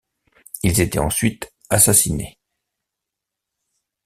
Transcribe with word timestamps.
Ils 0.63 0.81
étaient 0.81 0.97
ensuite 0.97 1.53
assassinés. 1.69 2.39